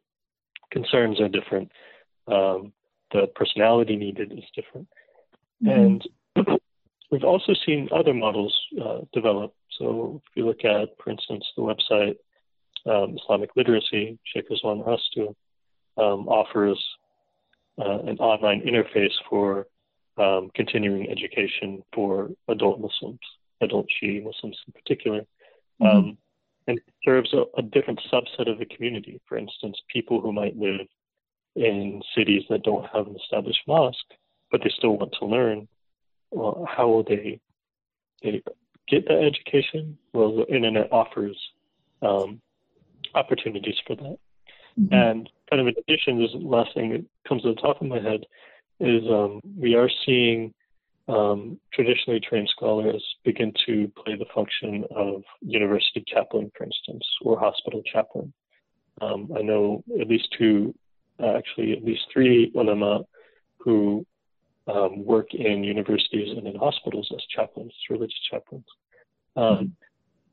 [0.71, 1.71] concerns are different.
[2.29, 2.73] Um,
[3.13, 4.89] the personality needed is different.
[5.65, 5.71] Mm-hmm.
[5.71, 6.09] And
[7.11, 9.55] we've also seen other models uh, develop.
[9.79, 12.17] So if you look at, for instance, the website
[12.87, 15.35] um, Islamic Literacy, Sheikh Rizwan Arastu
[15.97, 16.83] um, offers
[17.79, 19.67] uh, an online interface for
[20.17, 23.21] um, continuing education for adult Muslims,
[23.61, 25.21] adult Shi'i Muslims in particular,
[25.81, 25.87] mm-hmm.
[25.87, 26.19] um,
[26.67, 29.21] and serves a, a, different subset of the community.
[29.29, 30.87] For instance, people who might live
[31.57, 34.15] in cities that don't have an established mosque,
[34.51, 35.69] but they still want to learn.
[36.31, 37.41] Well, how will they,
[38.23, 38.43] they
[38.89, 39.99] get that education?
[40.13, 41.37] Well, the internet offers
[42.03, 42.41] um,
[43.15, 44.19] opportunities for that.
[44.79, 44.95] Mm-hmm.
[44.95, 48.01] And kind of in addition, this last thing that comes to the top of my
[48.01, 48.21] head
[48.81, 50.53] is um, we are seeing
[51.09, 57.39] um, traditionally trained scholars begin to play the function of university chaplain, for instance, or
[57.39, 58.33] hospital chaplain.
[59.01, 60.75] Um, I know at least two,
[61.23, 63.01] uh, actually at least three ulama
[63.59, 64.07] who
[64.67, 68.65] um, work in universities and in hospitals as chaplains, religious chaplains.
[69.37, 69.77] Um,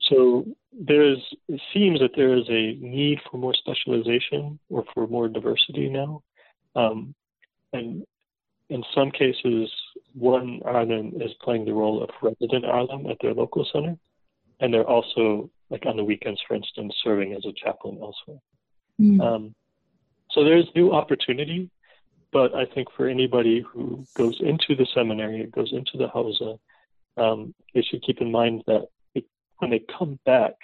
[0.01, 0.45] so
[0.81, 5.89] there's it seems that there is a need for more specialization or for more diversity
[5.89, 6.23] now,
[6.75, 7.13] um,
[7.71, 8.03] and
[8.69, 9.69] in some cases,
[10.13, 13.95] one alim is playing the role of resident alim at their local center,
[14.59, 18.39] and they're also like on the weekends, for instance, serving as a chaplain elsewhere.
[18.99, 19.21] Mm.
[19.21, 19.55] Um,
[20.31, 21.69] so there's new opportunity,
[22.33, 26.57] but I think for anybody who goes into the seminary, goes into the Hawza,
[27.17, 28.87] um, they should keep in mind that
[29.61, 30.55] when they come back,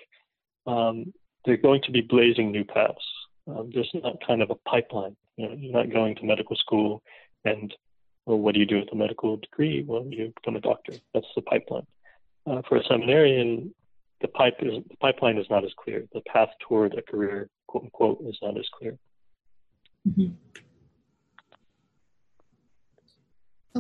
[0.67, 1.13] um,
[1.45, 3.05] they're going to be blazing new paths.
[3.47, 5.15] Um, there's not kind of a pipeline.
[5.37, 7.01] You know, you're not going to medical school
[7.45, 7.73] and,
[8.25, 9.83] well, what do you do with a medical degree?
[9.87, 10.93] Well, you become a doctor.
[11.13, 11.87] That's the pipeline.
[12.45, 13.73] Uh, for a seminarian,
[14.21, 16.05] the pipe is the pipeline is not as clear.
[16.13, 18.97] The path toward a career, quote unquote, is not as clear.
[20.07, 20.33] Mm-hmm.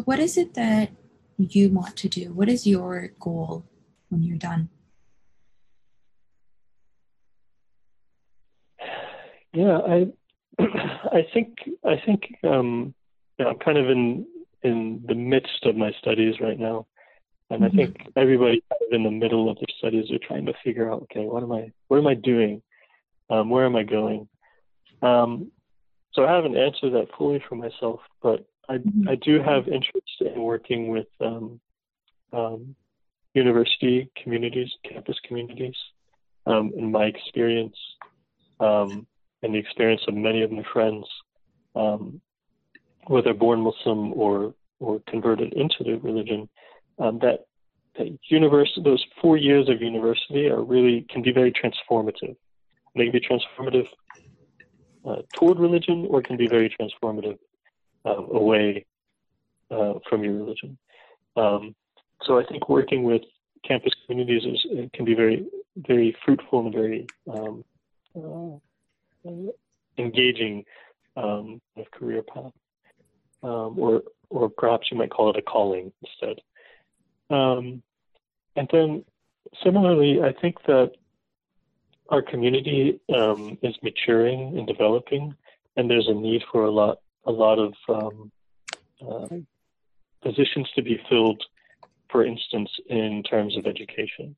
[0.03, 0.91] what is it that
[1.37, 2.33] you want to do?
[2.33, 3.65] What is your goal
[4.09, 4.69] when you're done?
[9.53, 10.07] Yeah, I
[10.59, 12.93] I think I think um,
[13.39, 14.25] I'm kind of in
[14.63, 16.87] in the midst of my studies right now,
[17.49, 17.73] and mm-hmm.
[17.73, 20.91] I think everybody kind of in the middle of their studies are trying to figure
[20.91, 22.61] out, okay, what am I what am I doing?
[23.29, 24.27] Um, where am I going?
[25.01, 25.51] Um,
[26.13, 29.09] so I haven't answered that fully for myself, but I mm-hmm.
[29.09, 31.59] I do have interest in working with um,
[32.33, 32.75] um,
[33.33, 35.75] university communities, campus communities.
[36.45, 37.75] Um, in my experience,
[38.61, 39.05] um,
[39.43, 41.05] and the experience of many of my friends,
[41.75, 42.21] um,
[43.07, 46.47] whether born Muslim or or converted into the religion,
[46.99, 47.45] um, that
[47.97, 52.35] that university, those four years of university are really can be very transformative.
[52.95, 53.87] They can be transformative
[55.05, 57.37] uh, toward religion, or can be very transformative
[58.05, 58.85] uh, away
[59.71, 60.77] uh, from your religion.
[61.35, 61.75] Um,
[62.23, 63.21] so I think working with
[63.63, 65.45] campus communities is, can be very,
[65.75, 67.63] very fruitful and very um,
[68.15, 68.57] uh,
[69.97, 70.65] engaging
[71.15, 71.61] um,
[71.91, 72.53] career path,
[73.43, 76.39] um, or or perhaps you might call it a calling instead.
[77.29, 77.81] Um,
[78.55, 79.05] and then
[79.63, 80.91] similarly, I think that
[82.09, 85.35] our community um, is maturing and developing,
[85.75, 88.31] and there's a need for a lot a lot of um,
[89.01, 89.35] uh,
[90.21, 91.43] positions to be filled,
[92.09, 94.35] for instance, in terms of education.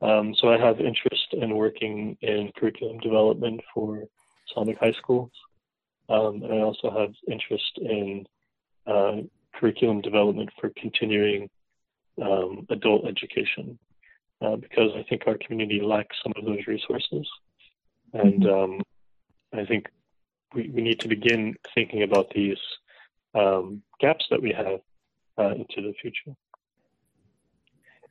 [0.00, 4.04] Um, so I have interest in working in curriculum development for
[4.48, 5.30] Islamic high schools,
[6.08, 8.26] um, and I also have interest in
[8.86, 9.16] uh,
[9.54, 11.50] curriculum development for continuing
[12.22, 13.78] um, adult education
[14.40, 17.28] uh, because I think our community lacks some of those resources.
[18.12, 18.72] And mm-hmm.
[18.74, 18.82] um,
[19.52, 19.88] I think
[20.54, 22.58] we, we need to begin thinking about these
[23.34, 24.80] um, gaps that we have
[25.38, 26.34] uh, into the future.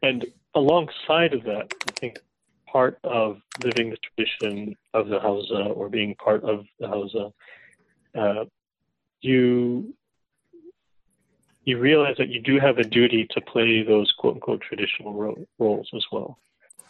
[0.02, 0.26] And
[0.58, 2.20] alongside of that, I think
[2.66, 7.32] part of living the tradition of the Hawza or being part of the Hawza,
[8.18, 8.46] uh,
[9.22, 9.94] you
[11.64, 15.48] you realize that you do have a duty to play those quote unquote traditional ro-
[15.60, 16.40] roles as well.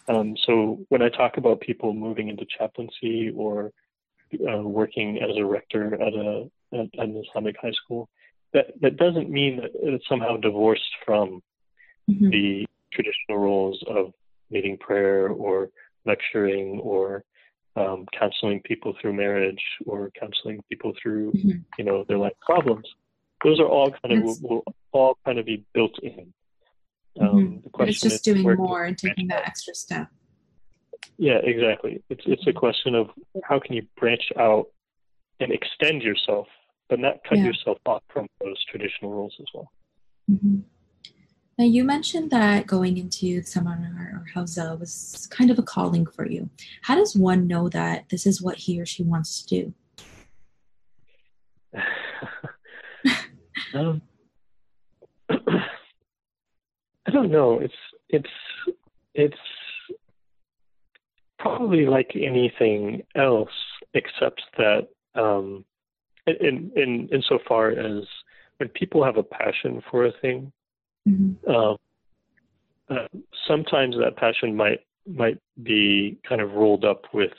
[0.07, 3.71] Um, so when I talk about people moving into chaplaincy or
[4.49, 8.07] uh, working as a rector at a at an Islamic high school,
[8.53, 11.41] that that doesn't mean that it's somehow divorced from
[12.09, 12.29] mm-hmm.
[12.29, 14.13] the traditional roles of
[14.51, 15.69] leading prayer or
[16.05, 17.23] lecturing or
[17.75, 21.59] um, counseling people through marriage or counseling people through mm-hmm.
[21.77, 22.85] you know their life problems
[23.43, 26.33] those are all kind of will, will, all kind of be built in.
[27.19, 27.61] Um, mm-hmm.
[27.63, 30.07] The question it's just doing more and taking that extra step.
[31.17, 32.03] Yeah, exactly.
[32.09, 33.09] It's it's a question of
[33.43, 34.67] how can you branch out
[35.39, 36.47] and extend yourself,
[36.89, 37.45] but not cut yeah.
[37.45, 39.71] yourself off from those traditional roles as well.
[40.29, 40.59] Mm-hmm.
[41.57, 46.27] Now, you mentioned that going into seminar or Hawza was kind of a calling for
[46.27, 46.51] you.
[46.83, 49.73] How does one know that this is what he or she wants to do?
[53.73, 54.01] Um,
[55.29, 57.59] I don't know.
[57.59, 57.73] It's
[58.09, 58.29] it's
[59.13, 59.37] it's
[61.37, 63.51] probably like anything else,
[63.93, 65.65] except that um,
[66.27, 68.03] in in insofar as
[68.57, 70.51] when people have a passion for a thing,
[71.07, 71.49] mm-hmm.
[71.49, 71.77] um,
[72.89, 73.07] uh,
[73.47, 77.31] sometimes that passion might might be kind of rolled up with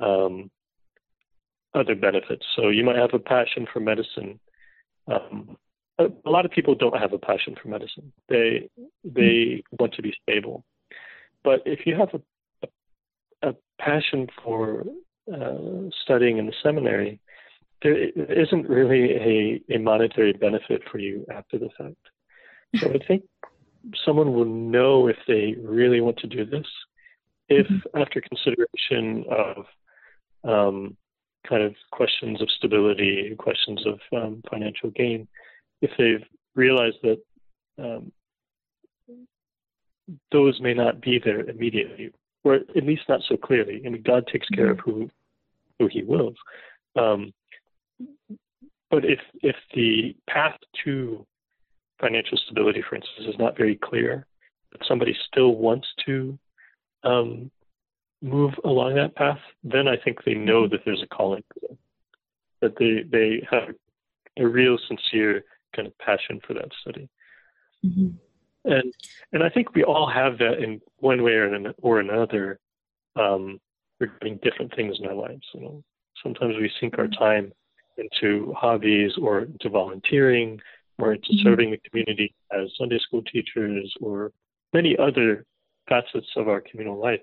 [0.00, 0.50] um,
[1.74, 2.44] other benefits.
[2.54, 4.38] So you might have a passion for medicine,
[5.08, 5.56] um,
[5.98, 8.12] a, a, lot of people don't have a passion for medicine.
[8.28, 8.68] They
[9.04, 10.64] they want to be stable,
[11.44, 12.20] but if you have a
[13.42, 14.84] a, a passion for
[15.32, 17.20] uh, studying in the seminary,
[17.82, 19.12] there isn't really
[19.70, 21.96] a, a monetary benefit for you after the fact.
[22.80, 23.24] So I think
[24.04, 26.66] someone will know if they really want to do this
[27.48, 28.00] if mm-hmm.
[28.00, 29.66] after consideration of
[30.44, 30.96] um,
[31.48, 35.28] kind of questions of stability, questions of um, financial gain,
[35.80, 37.18] if they've realized that
[37.78, 38.12] um,
[40.32, 42.12] those may not be there immediately,
[42.44, 43.82] or at least not so clearly.
[43.84, 45.10] I mean, God takes care of who
[45.78, 46.36] who He wills.
[46.96, 47.32] Um,
[48.90, 51.26] but if if the path to
[52.00, 54.26] financial stability, for instance, is not very clear,
[54.70, 56.38] but somebody still wants to
[57.04, 57.50] um,
[58.22, 60.72] move along that path, then I think they know mm-hmm.
[60.72, 61.78] that there's a calling for them,
[62.60, 63.74] that they they have
[64.38, 67.08] a real sincere kind of passion for that study.
[67.84, 68.08] Mm-hmm.
[68.70, 68.94] And
[69.32, 72.58] and I think we all have that in one way or, or another
[73.14, 73.60] um,
[74.00, 75.46] regarding different things in our lives.
[75.54, 75.84] You know,
[76.22, 77.22] sometimes we sink our mm-hmm.
[77.22, 77.52] time
[77.98, 80.60] into hobbies or into volunteering
[80.98, 81.48] or into mm-hmm.
[81.48, 84.32] serving the community as Sunday school teachers or
[84.72, 85.44] many other
[85.88, 87.20] facets of our communal life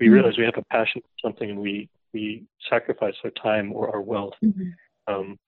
[0.00, 0.14] we mm-hmm.
[0.14, 4.00] realize we have a passion for something and we we sacrifice our time or our
[4.00, 4.70] wealth mm-hmm.
[5.12, 5.38] um,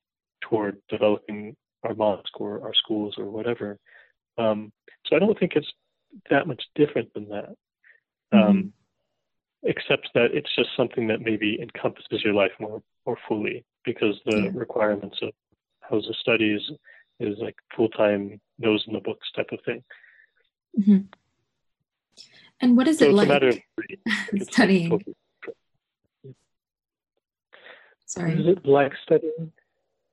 [0.43, 3.79] toward developing our mosque or our schools or whatever.
[4.37, 4.73] Um,
[5.07, 5.73] so I don't think it's
[6.31, 7.55] that much different than that,
[8.33, 8.69] um, mm-hmm.
[9.63, 14.37] except that it's just something that maybe encompasses your life more more fully because the
[14.37, 14.51] yeah.
[14.53, 15.31] requirements of
[15.91, 16.61] Hawza studies
[17.21, 19.83] is like full time nose in the books type of thing.
[20.79, 20.99] Mm-hmm.
[22.61, 23.65] And what is so it like
[24.51, 25.01] studying?
[28.07, 28.41] Sorry.
[28.41, 29.53] Is it like studying?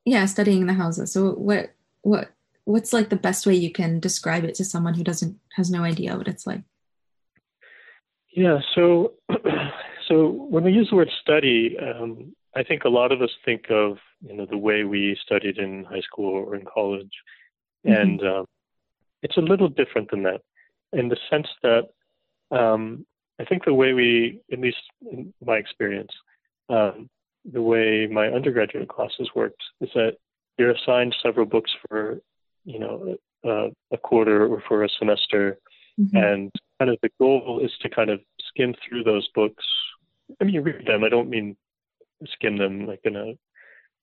[0.03, 1.07] Yeah, studying the Hawza.
[1.07, 2.31] So what what
[2.65, 5.83] what's like the best way you can describe it to someone who doesn't has no
[5.83, 6.63] idea what it's like?
[8.35, 9.13] Yeah, so
[10.07, 13.65] so when we use the word study, um, I think a lot of us think
[13.69, 17.11] of you know the way we studied in high school or in college,
[17.85, 18.01] mm-hmm.
[18.01, 18.45] and um,
[19.21, 20.41] it's a little different than that,
[20.93, 21.89] in the sense that
[22.51, 23.05] um,
[23.39, 24.77] I think the way we, at least
[25.11, 26.11] in my experience,
[26.69, 27.09] um,
[27.51, 30.17] the way my undergraduate classes worked is that
[30.57, 32.19] you're assigned several books for,
[32.63, 35.57] you know, uh, a quarter or for a semester,
[35.99, 36.15] mm-hmm.
[36.15, 39.63] and kind of the goal is to kind of skim through those books.
[40.39, 41.03] I mean, you read them.
[41.03, 41.55] I don't mean
[42.25, 43.37] skim them like in a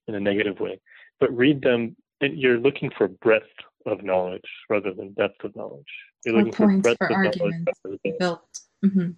[0.09, 0.81] in a negative way,
[1.21, 1.97] but read them.
[2.21, 3.47] And you're looking for breadth
[3.85, 5.85] of knowledge rather than depth of knowledge.
[6.25, 8.41] You're or looking for, for arguments than, built.
[8.85, 9.11] Mm-hmm.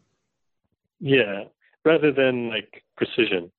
[1.01, 1.45] Yeah,
[1.85, 3.53] rather than like precision.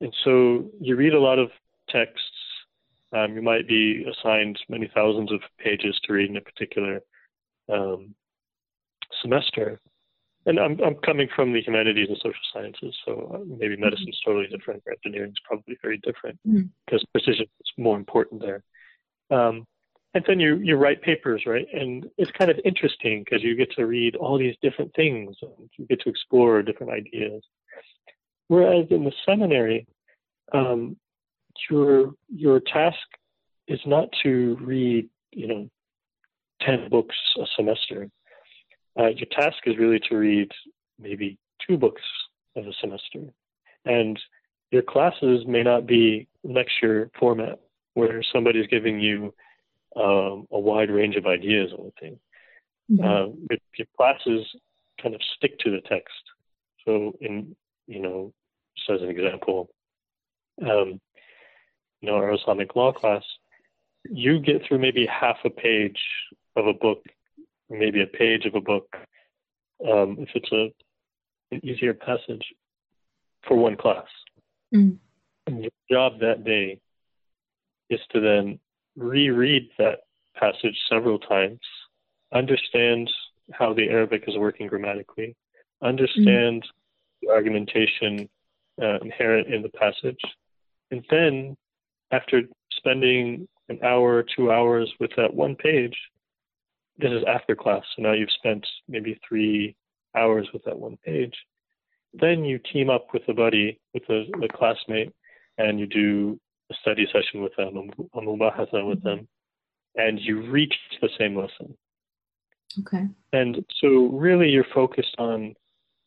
[0.00, 1.50] And so you read a lot of
[1.88, 2.28] texts.
[3.12, 7.00] Um, you might be assigned many thousands of pages to read in a particular
[7.72, 8.14] um,
[9.22, 9.80] semester.
[10.46, 13.82] And I'm, I'm coming from the humanities and social sciences, so uh, maybe mm-hmm.
[13.82, 16.68] medicine is totally different, or engineering is probably very different mm-hmm.
[16.86, 18.62] because precision is more important there.
[19.36, 19.66] Um,
[20.14, 21.66] and then you you write papers, right?
[21.74, 25.68] And it's kind of interesting because you get to read all these different things, and
[25.76, 27.42] you get to explore different ideas.
[28.48, 29.86] Whereas in the seminary,
[30.54, 30.96] um,
[31.68, 32.96] your your task
[33.66, 35.68] is not to read, you know,
[36.62, 38.08] ten books a semester.
[38.98, 40.50] Uh, your task is really to read
[40.98, 42.02] maybe two books
[42.56, 43.32] of a semester,
[43.84, 44.18] and
[44.70, 47.60] your classes may not be lecture format
[47.94, 49.32] where somebody's giving you
[49.96, 52.18] um, a wide range of ideas on the thing.
[52.90, 53.04] Mm-hmm.
[53.04, 54.46] Uh, your classes
[55.02, 56.12] kind of stick to the text.
[56.84, 57.56] So, in
[57.86, 58.32] you know,
[58.76, 59.70] just as an example,
[60.62, 61.00] um,
[62.00, 63.22] you know, our Islamic law class,
[64.10, 65.98] you get through maybe half a page
[66.54, 67.04] of a book,
[67.68, 68.96] maybe a page of a book,
[69.84, 70.72] um, if it's a
[71.52, 72.44] an easier passage
[73.46, 74.06] for one class.
[74.74, 74.98] Mm.
[75.46, 76.80] And your job that day
[77.88, 78.58] is to then
[78.96, 80.00] reread that
[80.34, 81.60] passage several times,
[82.32, 83.08] understand
[83.52, 85.36] how the Arabic is working grammatically,
[85.82, 87.26] understand mm-hmm.
[87.28, 88.28] the argumentation
[88.82, 90.20] uh, inherent in the passage,
[90.90, 91.56] and then
[92.10, 95.96] after spending an hour, two hours with that one page,
[96.98, 99.76] this is after class, so now you've spent maybe three
[100.16, 101.34] hours with that one page.
[102.14, 105.12] Then you team up with a buddy, with a, a classmate,
[105.58, 109.28] and you do a study session with them, a mubahatha with them,
[109.94, 111.76] and you reach the same lesson.
[112.80, 113.06] Okay.
[113.32, 115.54] And so really you're focused on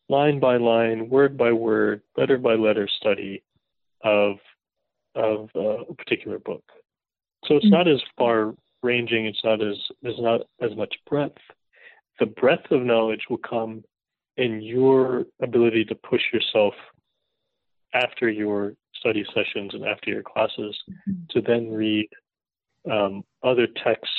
[0.08, 3.44] line by line, word by word, letter by letter study
[4.04, 4.38] of
[5.16, 6.64] of uh, a particular book.
[7.46, 7.76] So it's mm-hmm.
[7.76, 11.38] not as far ranging, it's not as there's not as much breadth.
[12.20, 13.84] The breadth of knowledge will come
[14.38, 16.74] in your ability to push yourself
[17.94, 21.24] after your study sessions and after your classes mm-hmm.
[21.32, 22.08] to then read
[22.90, 24.16] um, other texts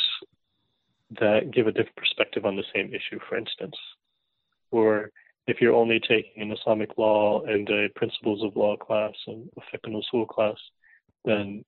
[1.19, 3.75] that give a different perspective on the same issue, for instance.
[4.71, 5.11] Or
[5.47, 9.61] if you're only taking an Islamic law and a principles of law class and a
[9.61, 10.57] fiqh and usul class,
[11.25, 11.65] then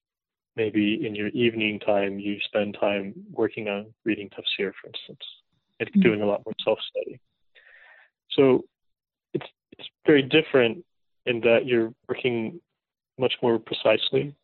[0.56, 5.24] maybe in your evening time you spend time working on reading tafsir, for instance,
[5.80, 6.00] and mm-hmm.
[6.00, 7.18] doing a lot more self-study.
[8.30, 8.64] So
[9.34, 9.46] it's
[9.78, 10.84] it's very different
[11.26, 12.60] in that you're working
[13.18, 14.34] much more precisely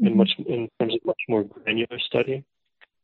[0.00, 0.06] mm-hmm.
[0.06, 2.44] in much in terms of much more granular study.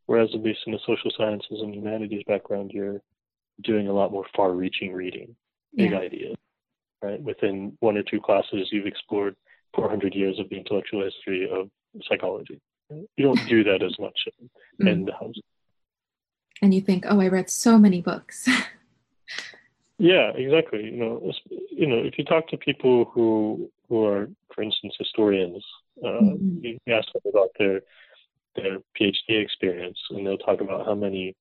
[0.06, 3.00] Whereas at least in the social sciences and humanities background, you're
[3.62, 5.34] doing a lot more far-reaching reading,
[5.74, 5.98] big yeah.
[5.98, 6.36] ideas.
[7.02, 9.34] Right within one or two classes, you've explored
[9.74, 11.70] 400 years of the intellectual history of
[12.08, 12.60] psychology.
[12.90, 15.06] You don't do that as much in, mm.
[15.06, 15.40] the Hawza.
[16.62, 18.48] And you think, oh, I read so many books.
[19.98, 20.84] yeah, exactly.
[20.84, 21.32] You know,
[21.70, 25.64] you know, if you talk to people who who are, for instance, historians,
[26.02, 26.64] uh, mm-hmm.
[26.64, 27.80] you ask them about their
[28.56, 31.36] their PhD experience, and they'll talk about how many,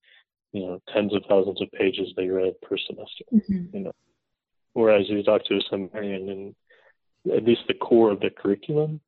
[0.51, 3.25] you know, tens of thousands of pages they read per semester.
[3.33, 3.77] Mm-hmm.
[3.77, 3.91] You know,
[4.73, 8.99] whereas if you talk to a seminarian, and at least the core of the curriculum,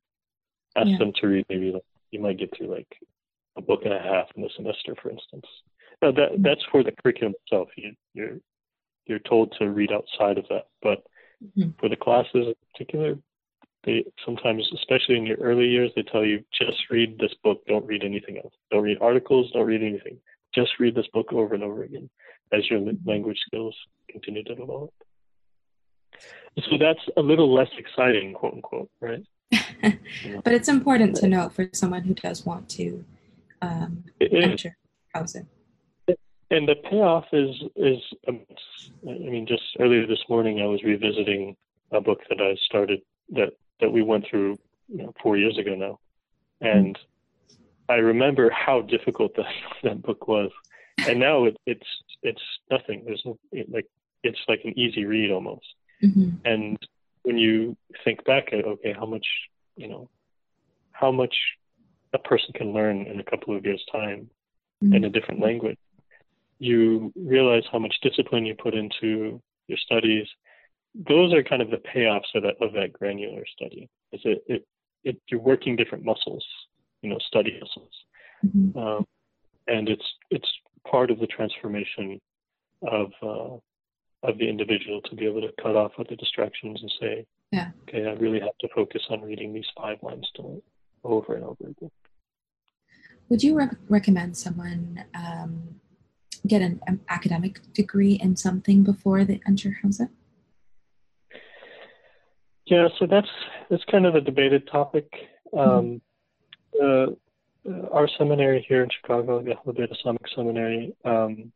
[0.76, 0.98] ask yeah.
[0.98, 2.88] them to read maybe like you might get through like
[3.56, 5.46] a book and a half in the semester, for instance.
[6.02, 6.42] Now that mm-hmm.
[6.42, 7.68] that's for the curriculum itself.
[7.76, 8.38] You, you're
[9.06, 11.04] you're told to read outside of that, but
[11.42, 11.70] mm-hmm.
[11.78, 13.16] for the classes in particular,
[13.84, 17.64] they sometimes, especially in your early years, they tell you just read this book.
[17.66, 18.52] Don't read anything else.
[18.70, 19.50] Don't read articles.
[19.52, 20.18] Don't read anything.
[20.54, 22.10] Just read this book over and over again
[22.52, 23.76] as your language skills
[24.10, 24.92] continue to develop.
[26.70, 29.22] So that's a little less exciting, quote unquote, right?
[30.44, 33.04] but it's important to know for someone who does want to
[33.62, 34.76] um, enter
[35.14, 35.46] housing.
[36.50, 37.98] And the payoff is is
[38.28, 38.40] um,
[39.08, 41.56] I mean, just earlier this morning, I was revisiting
[41.90, 43.00] a book that I started
[43.30, 43.50] that
[43.80, 44.58] that we went through
[44.88, 45.98] you know, four years ago now,
[46.60, 47.92] and mm-hmm.
[47.92, 49.46] I remember how difficult that
[49.82, 50.52] that book was,
[51.08, 51.86] and now it, it's
[52.22, 53.02] it's nothing.
[53.04, 53.86] There's no it, like
[54.22, 55.66] it's like an easy read almost,
[56.00, 56.30] mm-hmm.
[56.44, 56.78] and
[57.22, 59.26] when you think back at okay, how much
[59.76, 60.08] you know,
[60.92, 61.34] how much
[62.12, 64.30] a person can learn in a couple of years' time
[64.82, 64.94] mm-hmm.
[64.94, 65.78] in a different language,
[66.58, 70.26] you realize how much discipline you put into your studies.
[70.94, 73.88] Those are kind of the payoffs of that, of that granular study.
[74.12, 74.66] Is it, it,
[75.04, 76.44] it you're working different muscles,
[77.02, 77.92] you know, study muscles,
[78.44, 78.78] mm-hmm.
[78.78, 79.06] um,
[79.66, 80.48] and it's it's
[80.90, 82.20] part of the transformation
[82.82, 83.56] of uh,
[84.26, 87.70] of the individual to be able to cut off with the distractions and say, yeah,
[87.88, 90.62] okay, I really have to focus on reading these five lines to
[91.04, 91.90] over and over again.
[93.28, 95.80] Would you re- recommend someone um,
[96.46, 100.08] get an, an, academic degree in something before they enter Hawza?
[102.66, 103.28] Yeah, so that's
[103.70, 105.08] that's kind of a debated topic.
[105.56, 106.00] Um,
[106.82, 107.06] uh,
[107.92, 111.52] our seminary here in Chicago, the Islamic Seminary, um,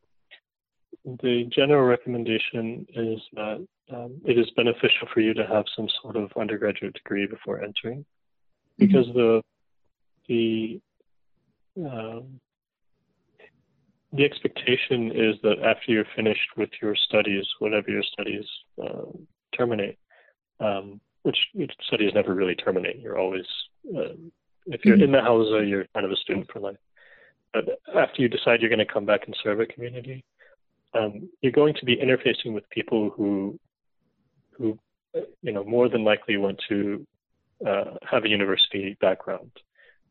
[1.04, 6.16] the general recommendation is that um, it is beneficial for you to have some sort
[6.16, 8.04] of undergraduate degree before entering,
[8.78, 9.18] because mm-hmm.
[9.18, 9.42] the
[10.28, 10.80] the
[11.84, 12.40] um,
[14.12, 18.44] the expectation is that after you're finished with your studies, whatever your studies
[18.82, 19.06] uh,
[19.56, 19.98] terminate,
[20.58, 21.38] um, which
[21.86, 22.98] studies never really terminate.
[22.98, 23.46] You're always,
[23.96, 24.14] uh,
[24.66, 25.04] if you're mm-hmm.
[25.04, 26.76] in the Hawza, you're kind of a student for life.
[27.52, 30.24] But after you decide you're going to come back and serve a community,
[30.94, 33.58] um, you're going to be interfacing with people who,
[34.52, 34.78] who,
[35.42, 37.06] you know, more than likely want to
[37.66, 39.50] uh, have a university background,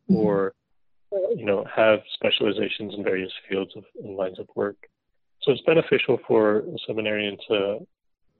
[0.10, 0.16] mm-hmm.
[0.16, 0.54] or
[1.36, 4.78] you know, have specializations in various fields of in lines of work.
[5.42, 7.88] So it's beneficial for a seminarian to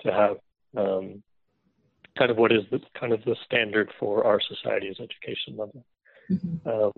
[0.02, 0.38] to have
[0.78, 1.24] um,
[2.18, 5.86] kind of what is the kind of the standard for our society's education level.
[6.30, 6.70] Mm-hmm.
[6.70, 6.92] Um,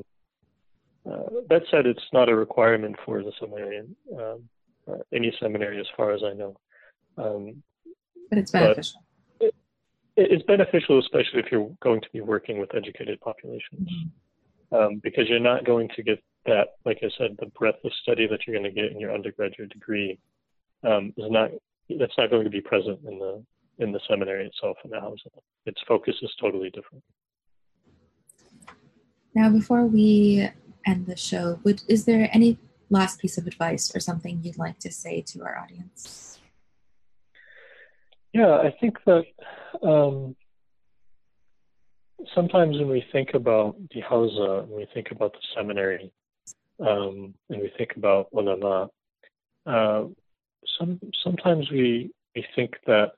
[1.03, 4.47] uh, that said, it's not a requirement for the seminarian, um,
[4.91, 6.55] uh, any seminary, as far as I know.
[7.17, 7.63] Um,
[8.29, 9.03] but it's beneficial.
[9.39, 9.53] But it,
[10.15, 13.87] it's beneficial, especially if you're going to be working with educated populations.
[13.89, 14.09] Mm-hmm
[14.71, 18.27] um, because you're not going to get that, like I said, the breadth of study
[18.27, 20.17] that you're going to get in your undergraduate degree
[20.83, 21.51] um, is not
[21.99, 23.43] that's not going to be present in the
[23.79, 25.31] in the seminary itself in the housing.
[25.65, 27.03] Its focus is totally different.
[29.35, 30.49] Now, before we
[30.85, 32.57] end the show, would is there any
[32.91, 36.39] last piece of advice or something you'd like to say to our audience?
[38.33, 39.23] Yeah, I think that
[39.81, 40.35] um,
[42.35, 46.11] sometimes when we think about the Hawza, when we think about the seminary,
[46.79, 48.89] um, and we think about ulama,
[49.65, 50.03] uh,
[50.77, 53.11] some sometimes we we think that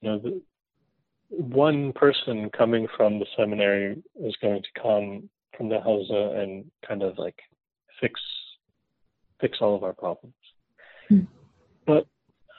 [0.00, 0.42] you know the,
[1.28, 7.02] one person coming from the seminary is going to come from the Hawza and kind
[7.02, 7.38] of like
[8.00, 8.20] fix
[9.42, 10.34] fix all of our problems.
[11.10, 11.26] Mm.
[11.86, 12.06] But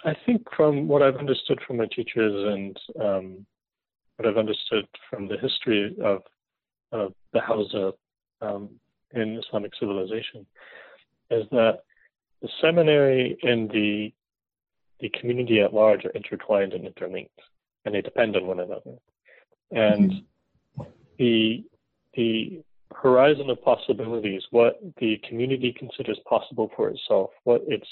[0.05, 3.45] I think from what I've understood from my teachers and um,
[4.17, 6.21] what I've understood from the history of,
[6.91, 7.93] of the Hawza
[8.41, 8.69] um,
[9.13, 10.45] in Islamic civilization
[11.31, 11.79] is that
[12.41, 14.13] the seminary and the
[14.99, 17.39] the community at large are intertwined and interlinked,
[17.83, 18.95] and they depend on one another.
[19.71, 20.83] And mm-hmm.
[21.17, 21.63] the
[22.15, 22.63] the
[22.95, 27.87] horizon of possibilities, what the community considers possible for itself, what its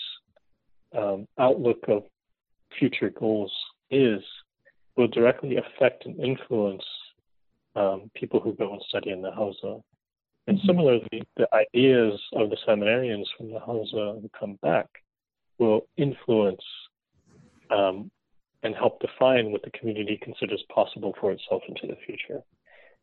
[0.97, 2.03] um, outlook of
[2.77, 3.51] future goals
[3.89, 4.21] is,
[4.97, 6.83] will directly affect and influence
[7.75, 9.81] um, people who go and study in the Hawza.
[10.47, 10.67] And mm-hmm.
[10.67, 14.87] similarly, the ideas of the seminarians from the Hawza who come back
[15.59, 16.63] will influence
[17.69, 18.11] um,
[18.63, 22.41] and help define what the community considers possible for itself into the future.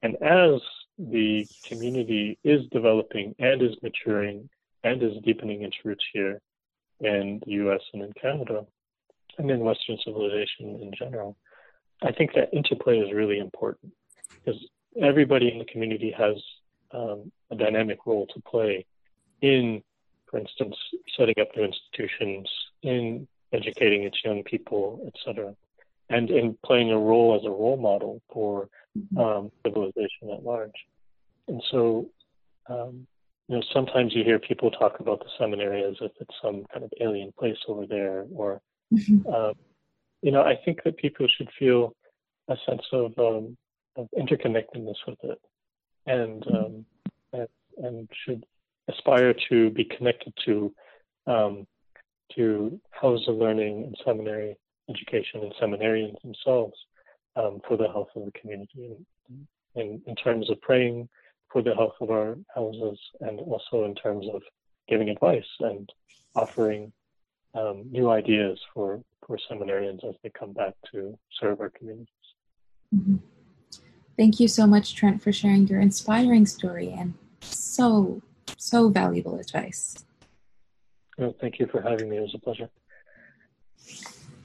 [0.02, 0.60] And as
[0.98, 4.48] the community is developing and is maturing
[4.84, 6.40] and is deepening its roots here
[7.00, 8.66] in the US and in Canada
[9.38, 11.36] and in Western civilization in general,
[12.02, 13.92] I think that interplay is really important
[14.32, 14.60] because
[15.00, 16.36] everybody in the community has
[16.92, 18.86] um, a dynamic role to play
[19.42, 19.82] in,
[20.30, 20.76] for instance,
[21.16, 22.48] setting up new institutions,
[22.82, 25.54] in educating its young people, etc.,
[26.10, 29.18] and in playing a role as a role model for mm-hmm.
[29.18, 30.72] um, civilization at large.
[31.48, 32.08] And so,
[32.68, 33.06] um,
[33.48, 36.84] you know, sometimes you hear people talk about the seminary as if it's some kind
[36.84, 38.60] of alien place over there, or
[38.92, 39.20] mm-hmm.
[39.32, 39.52] uh,
[40.22, 41.94] you know, I think that people should feel
[42.48, 43.56] a sense of, um,
[43.96, 45.40] of interconnectedness with it,
[46.06, 46.84] and, um,
[47.32, 47.48] and,
[47.78, 48.44] and should
[48.88, 50.72] aspire to be connected to
[51.26, 51.66] um,
[52.34, 54.56] to Hawza learning and seminary
[54.88, 56.76] education and seminarians themselves
[57.36, 58.96] um, for the health of the community,
[59.74, 61.08] and in terms of praying
[61.52, 64.42] for the health of our houses, and also in terms of
[64.88, 65.90] giving advice and
[66.34, 66.92] offering
[67.54, 72.08] um, new ideas for, for seminarians as they come back to serve our communities.
[72.94, 73.16] Mm-hmm.
[74.16, 78.20] Thank you so much, Trent, for sharing your inspiring story and so,
[78.56, 80.04] so valuable advice.
[81.16, 82.16] Well, thank you for having me.
[82.16, 82.68] It was a pleasure.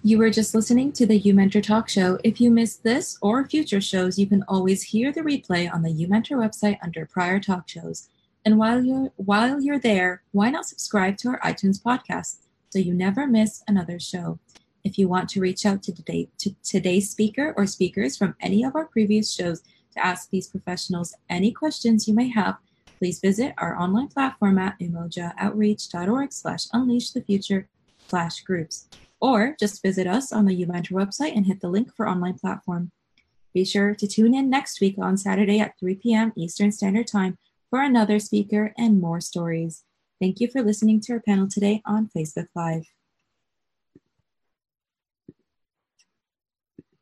[0.05, 2.19] You were just listening to the U Mentor Talk Show.
[2.25, 5.91] If you missed this or future shows, you can always hear the replay on the
[5.91, 8.09] U Mentor website under prior talk shows.
[8.43, 12.39] And while you're while you're there, why not subscribe to our iTunes podcast
[12.69, 14.39] so you never miss another show?
[14.83, 18.61] If you want to reach out to today to today's speaker or speakers from any
[18.65, 19.61] of our previous shows
[19.93, 22.57] to ask these professionals any questions you may have,
[22.97, 27.69] please visit our online platform at umojooutreach.org slash unleash the future
[28.09, 28.89] slash groups
[29.23, 32.91] or just visit us on the UMentor website and hit the link for online platform.
[33.53, 36.33] Be sure to tune in next week on Saturday at 3 p.m.
[36.35, 37.37] Eastern Standard Time
[37.69, 39.85] for another speaker and more stories.
[40.19, 42.83] Thank you for listening to our panel today on Facebook Live.